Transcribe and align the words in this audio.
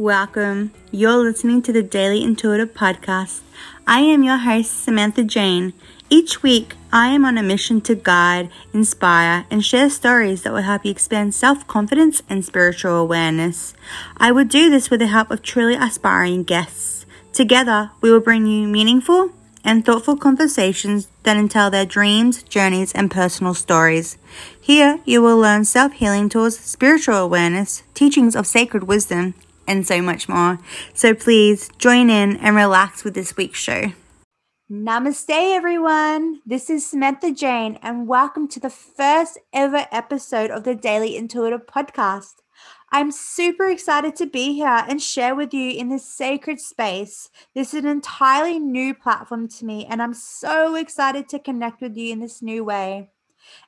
welcome. 0.00 0.72
You're 0.90 1.18
listening 1.18 1.60
to 1.60 1.74
the 1.74 1.82
Daily 1.82 2.24
Intuitive 2.24 2.72
Podcast. 2.72 3.42
I 3.86 4.00
am 4.00 4.22
your 4.22 4.38
host, 4.38 4.82
Samantha 4.82 5.22
Jane. 5.22 5.74
Each 6.08 6.42
week, 6.42 6.74
I 6.90 7.08
am 7.08 7.26
on 7.26 7.36
a 7.36 7.42
mission 7.42 7.82
to 7.82 7.94
guide, 7.94 8.48
inspire, 8.72 9.44
and 9.50 9.62
share 9.62 9.90
stories 9.90 10.42
that 10.42 10.54
will 10.54 10.62
help 10.62 10.86
you 10.86 10.90
expand 10.90 11.34
self 11.34 11.66
confidence 11.66 12.22
and 12.30 12.42
spiritual 12.42 12.96
awareness. 12.96 13.74
I 14.16 14.32
will 14.32 14.46
do 14.46 14.70
this 14.70 14.88
with 14.88 15.00
the 15.00 15.06
help 15.06 15.30
of 15.30 15.42
truly 15.42 15.74
aspiring 15.74 16.44
guests. 16.44 17.04
Together, 17.34 17.90
we 18.00 18.10
will 18.10 18.20
bring 18.20 18.46
you 18.46 18.66
meaningful, 18.68 19.32
and 19.62 19.84
thoughtful 19.84 20.16
conversations 20.16 21.08
that 21.24 21.36
entail 21.36 21.68
their 21.68 21.84
dreams, 21.84 22.42
journeys, 22.44 22.92
and 22.94 23.10
personal 23.10 23.52
stories. 23.52 24.16
Here, 24.58 25.00
you 25.04 25.20
will 25.20 25.36
learn 25.36 25.66
self 25.66 25.92
healing 25.92 26.30
tools, 26.30 26.58
spiritual 26.58 27.16
awareness, 27.16 27.82
teachings 27.92 28.34
of 28.34 28.46
sacred 28.46 28.84
wisdom, 28.84 29.34
and 29.70 29.86
so 29.86 30.02
much 30.02 30.28
more. 30.28 30.58
So 30.92 31.14
please 31.14 31.70
join 31.78 32.10
in 32.10 32.36
and 32.38 32.56
relax 32.56 33.04
with 33.04 33.14
this 33.14 33.36
week's 33.36 33.60
show. 33.60 33.92
Namaste, 34.70 35.30
everyone. 35.30 36.40
This 36.44 36.68
is 36.68 36.86
Samantha 36.86 37.32
Jane, 37.32 37.78
and 37.80 38.06
welcome 38.06 38.48
to 38.48 38.60
the 38.60 38.70
first 38.70 39.38
ever 39.52 39.86
episode 39.92 40.50
of 40.50 40.64
the 40.64 40.74
Daily 40.74 41.16
Intuitive 41.16 41.66
Podcast. 41.66 42.34
I'm 42.92 43.12
super 43.12 43.66
excited 43.66 44.16
to 44.16 44.26
be 44.26 44.54
here 44.54 44.84
and 44.88 45.00
share 45.00 45.36
with 45.36 45.54
you 45.54 45.70
in 45.70 45.88
this 45.88 46.04
sacred 46.04 46.60
space. 46.60 47.30
This 47.54 47.72
is 47.72 47.84
an 47.84 47.88
entirely 47.88 48.58
new 48.58 48.92
platform 48.92 49.48
to 49.48 49.64
me, 49.64 49.86
and 49.86 50.02
I'm 50.02 50.14
so 50.14 50.74
excited 50.74 51.28
to 51.28 51.38
connect 51.38 51.80
with 51.80 51.96
you 51.96 52.12
in 52.12 52.18
this 52.18 52.42
new 52.42 52.64
way 52.64 53.10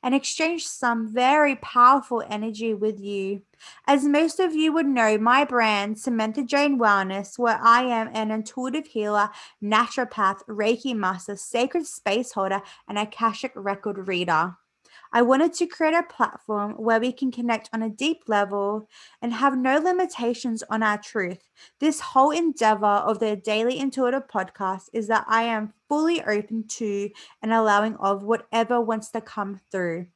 and 0.02 0.14
exchange 0.14 0.66
some 0.66 1.12
very 1.12 1.56
powerful 1.56 2.22
energy 2.28 2.74
with 2.74 3.00
you. 3.00 3.42
As 3.86 4.04
most 4.04 4.40
of 4.40 4.54
you 4.54 4.72
would 4.72 4.86
know, 4.86 5.18
my 5.18 5.44
brand, 5.44 5.98
Samantha 5.98 6.42
Jane 6.42 6.78
Wellness, 6.78 7.38
where 7.38 7.58
I 7.62 7.82
am 7.82 8.10
an 8.12 8.30
intuitive 8.30 8.86
healer, 8.86 9.30
naturopath, 9.62 10.44
Reiki 10.46 10.94
master, 10.94 11.36
sacred 11.36 11.86
space 11.86 12.32
holder, 12.32 12.62
and 12.88 12.98
Akashic 12.98 13.52
record 13.54 14.08
reader. 14.08 14.56
I 15.14 15.20
wanted 15.20 15.52
to 15.54 15.66
create 15.66 15.92
a 15.92 16.02
platform 16.02 16.72
where 16.72 16.98
we 16.98 17.12
can 17.12 17.30
connect 17.30 17.68
on 17.74 17.82
a 17.82 17.90
deep 17.90 18.22
level 18.28 18.88
and 19.20 19.34
have 19.34 19.58
no 19.58 19.78
limitations 19.78 20.62
on 20.70 20.82
our 20.82 20.96
truth. 20.96 21.50
This 21.80 22.00
whole 22.00 22.30
endeavor 22.30 22.86
of 22.86 23.18
the 23.18 23.36
Daily 23.36 23.78
Intuitive 23.78 24.26
podcast 24.26 24.84
is 24.94 25.08
that 25.08 25.26
I 25.28 25.42
am 25.42 25.74
fully 25.86 26.22
open 26.22 26.64
to 26.78 27.10
and 27.42 27.52
allowing 27.52 27.96
of 27.96 28.22
whatever 28.22 28.80
wants 28.80 29.10
to 29.10 29.20
come 29.20 29.60
through. 29.70 30.06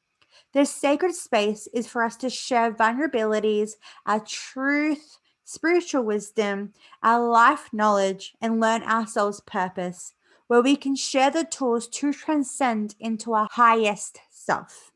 This 0.55 0.71
sacred 0.71 1.15
space 1.15 1.69
is 1.75 1.87
for 1.87 2.03
us 2.03 2.17
to 2.17 2.31
share 2.31 2.73
vulnerabilities, 2.73 3.73
our 4.07 4.21
truth, 4.21 5.19
spiritual 5.45 6.05
wisdom, 6.05 6.73
our 7.03 7.21
life 7.21 7.69
knowledge, 7.71 8.33
and 8.41 8.61
learn 8.61 8.83
our 8.83 9.07
soul's 9.07 9.41
purpose, 9.41 10.15
where 10.47 10.63
we 10.63 10.75
can 10.75 10.97
share 10.97 11.31
the 11.31 11.45
tools 11.45 11.87
to 11.89 12.15
transcend 12.15 12.95
into 12.99 13.35
our 13.35 13.49
highest 13.53 14.21
self. 14.47 14.93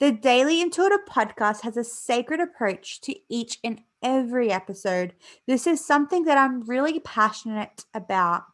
The 0.00 0.12
Daily 0.12 0.60
Intuitive 0.60 1.06
podcast 1.08 1.62
has 1.62 1.76
a 1.76 1.84
sacred 1.84 2.40
approach 2.40 3.00
to 3.02 3.14
each 3.28 3.58
and 3.62 3.80
every 4.02 4.50
episode. 4.50 5.14
This 5.46 5.66
is 5.66 5.84
something 5.84 6.24
that 6.24 6.36
I'm 6.36 6.62
really 6.62 7.00
passionate 7.00 7.84
about. 7.94 8.44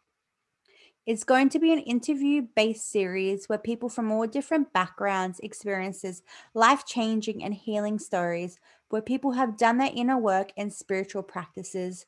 It's 1.05 1.25
going 1.25 1.49
to 1.49 1.59
be 1.59 1.73
an 1.73 1.81
interview 1.81 2.43
based 2.55 2.89
series 2.89 3.47
where 3.47 3.59
people 3.59 3.89
from 3.89 4.13
all 4.13 4.27
different 4.29 4.73
backgrounds, 4.73 5.41
experiences, 5.41 6.23
life 6.55 6.87
changing 6.87 7.43
and 7.43 7.55
healing 7.55 7.99
stories, 7.99 8.59
where 8.89 9.03
people 9.03 9.33
have 9.33 9.57
done 9.57 9.79
their 9.79 9.91
inner 9.93 10.19
work 10.19 10.53
and 10.57 10.73
spiritual 10.73 11.25
practices. 11.25 12.07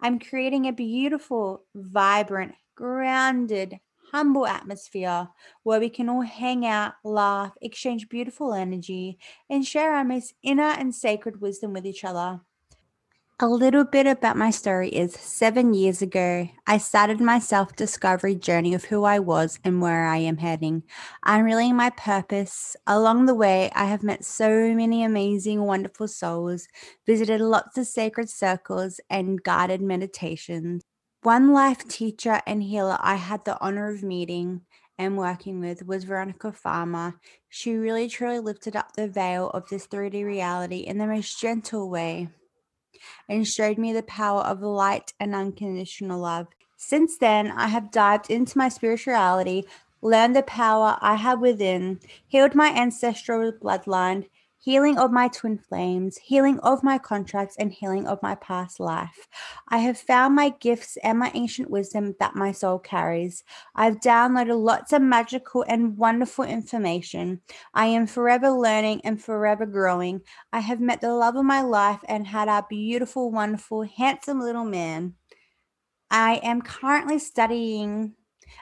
I'm 0.00 0.20
creating 0.20 0.66
a 0.66 0.72
beautiful, 0.72 1.64
vibrant, 1.74 2.54
grounded, 2.76 3.80
humble 4.12 4.46
atmosphere 4.46 5.28
where 5.62 5.80
we 5.80 5.88
can 5.88 6.08
all 6.08 6.22
hang 6.22 6.66
out, 6.66 6.94
laugh, 7.04 7.52
exchange 7.60 8.08
beautiful 8.08 8.52
energy, 8.52 9.18
and 9.48 9.64
share 9.64 9.94
our 9.94 10.04
most 10.04 10.34
inner 10.42 10.62
and 10.62 10.94
sacred 10.94 11.40
wisdom 11.40 11.72
with 11.72 11.86
each 11.86 12.04
other. 12.04 12.40
A 13.42 13.48
little 13.48 13.84
bit 13.84 14.06
about 14.06 14.36
my 14.36 14.50
story 14.50 14.90
is 14.90 15.14
seven 15.14 15.72
years 15.72 16.02
ago, 16.02 16.46
I 16.66 16.76
started 16.76 17.22
my 17.22 17.38
self 17.38 17.74
discovery 17.74 18.34
journey 18.34 18.74
of 18.74 18.84
who 18.84 19.04
I 19.04 19.18
was 19.18 19.58
and 19.64 19.80
where 19.80 20.06
I 20.06 20.18
am 20.18 20.36
heading, 20.36 20.82
I'm 21.22 21.40
unreeling 21.40 21.74
my 21.74 21.88
purpose. 21.88 22.76
Along 22.86 23.24
the 23.24 23.34
way, 23.34 23.70
I 23.74 23.86
have 23.86 24.02
met 24.02 24.26
so 24.26 24.74
many 24.74 25.02
amazing, 25.02 25.62
wonderful 25.62 26.06
souls, 26.06 26.68
visited 27.06 27.40
lots 27.40 27.78
of 27.78 27.86
sacred 27.86 28.28
circles, 28.28 29.00
and 29.08 29.42
guided 29.42 29.80
meditations. 29.80 30.82
One 31.22 31.52
life 31.52 31.86
teacher 31.86 32.40
and 32.46 32.62
healer 32.62 32.96
I 32.98 33.16
had 33.16 33.44
the 33.44 33.60
honor 33.60 33.92
of 33.92 34.02
meeting 34.02 34.62
and 34.96 35.18
working 35.18 35.60
with 35.60 35.86
was 35.86 36.04
Veronica 36.04 36.50
Farmer. 36.50 37.20
She 37.46 37.74
really 37.74 38.08
truly 38.08 38.38
lifted 38.38 38.74
up 38.74 38.94
the 38.94 39.06
veil 39.06 39.50
of 39.50 39.68
this 39.68 39.86
3D 39.86 40.24
reality 40.24 40.78
in 40.78 40.96
the 40.96 41.06
most 41.06 41.38
gentle 41.38 41.90
way 41.90 42.30
and 43.28 43.46
showed 43.46 43.76
me 43.76 43.92
the 43.92 44.02
power 44.02 44.40
of 44.40 44.62
light 44.62 45.12
and 45.20 45.34
unconditional 45.34 46.20
love. 46.20 46.46
Since 46.78 47.18
then, 47.18 47.50
I 47.50 47.66
have 47.66 47.90
dived 47.90 48.30
into 48.30 48.56
my 48.56 48.70
spirituality, 48.70 49.66
learned 50.00 50.34
the 50.34 50.42
power 50.42 50.96
I 51.02 51.16
have 51.16 51.38
within, 51.38 52.00
healed 52.28 52.54
my 52.54 52.68
ancestral 52.68 53.52
bloodline, 53.52 54.24
healing 54.60 54.98
of 54.98 55.10
my 55.10 55.26
twin 55.28 55.56
flames, 55.56 56.18
healing 56.18 56.58
of 56.60 56.82
my 56.84 56.98
contracts, 56.98 57.56
and 57.58 57.72
healing 57.72 58.06
of 58.06 58.22
my 58.22 58.34
past 58.36 58.78
life. 58.78 59.26
I 59.68 59.78
have 59.78 59.98
found 59.98 60.34
my 60.34 60.50
gifts 60.60 60.98
and 61.02 61.18
my 61.18 61.30
ancient 61.34 61.70
wisdom 61.70 62.14
that 62.20 62.36
my 62.36 62.52
soul 62.52 62.78
carries. 62.78 63.42
I've 63.74 64.00
downloaded 64.00 64.62
lots 64.62 64.92
of 64.92 65.00
magical 65.00 65.64
and 65.66 65.96
wonderful 65.96 66.44
information. 66.44 67.40
I 67.72 67.86
am 67.86 68.06
forever 68.06 68.50
learning 68.50 69.00
and 69.02 69.20
forever 69.20 69.64
growing. 69.64 70.20
I 70.52 70.60
have 70.60 70.80
met 70.80 71.00
the 71.00 71.14
love 71.14 71.36
of 71.36 71.44
my 71.44 71.62
life 71.62 72.00
and 72.06 72.26
had 72.26 72.48
a 72.48 72.66
beautiful, 72.68 73.30
wonderful, 73.30 73.82
handsome 73.82 74.40
little 74.40 74.64
man. 74.64 75.14
I 76.10 76.40
am 76.42 76.60
currently 76.60 77.18
studying 77.18 78.14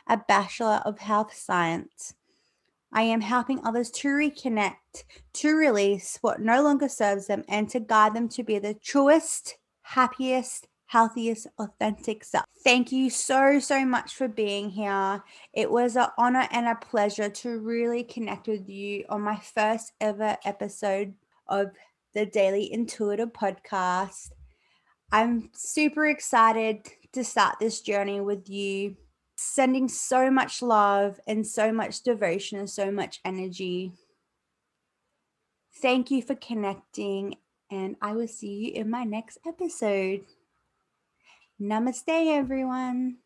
a 0.07 0.17
Bachelor 0.17 0.81
of 0.85 0.99
Health 0.99 1.35
Science. 1.35 2.15
I 2.93 3.03
am 3.03 3.21
helping 3.21 3.65
others 3.65 3.91
to 3.91 4.09
reconnect, 4.09 5.04
to 5.34 5.54
release 5.54 6.19
what 6.21 6.41
no 6.41 6.62
longer 6.62 6.88
serves 6.88 7.26
them, 7.26 7.44
and 7.49 7.69
to 7.71 7.81
guide 7.81 8.15
them 8.15 8.28
to 8.31 8.43
be 8.43 8.59
the 8.59 8.75
truest, 8.75 9.59
happiest, 9.82 10.66
healthiest, 10.87 11.47
authentic 11.59 12.25
self. 12.25 12.47
Thank 12.65 12.91
you 12.91 13.10
so, 13.10 13.60
so 13.60 13.84
much 13.84 14.15
for 14.15 14.26
being 14.26 14.71
here. 14.71 15.22
It 15.53 15.71
was 15.71 15.97
an 15.97 16.09
honor 16.16 16.49
and 16.50 16.66
a 16.66 16.75
pleasure 16.76 17.28
to 17.28 17.59
really 17.60 18.03
connect 18.03 18.49
with 18.49 18.69
you 18.69 19.05
on 19.10 19.20
my 19.20 19.37
first 19.37 19.93
ever 20.00 20.37
episode 20.44 21.15
of 21.47 21.70
the 22.15 22.25
Daily 22.25 22.72
Intuitive 22.72 23.32
Podcast. 23.32 24.31
I'm 25.12 25.50
super 25.55 26.06
excited 26.06 26.87
to 27.12 27.22
start 27.22 27.56
this 27.60 27.81
journey 27.82 28.20
with 28.20 28.49
you 28.49 28.97
sending 29.41 29.88
so 29.88 30.32
much 30.32 30.60
love 30.62 31.21
and 31.25 31.47
so 31.47 31.72
much 31.72 32.03
devotion 32.03 32.59
and 32.59 32.69
so 32.69 32.91
much 32.91 33.21
energy. 33.25 33.93
Thank 35.81 36.10
you 36.10 36.22
for 36.22 36.34
connecting, 36.34 37.37
and 37.71 37.94
I 38.03 38.15
will 38.15 38.26
see 38.26 38.49
you 38.49 38.72
in 38.72 38.91
my 38.91 39.04
next 39.04 39.38
episode. 39.47 40.22
Namaste, 41.60 42.37
everyone. 42.37 43.19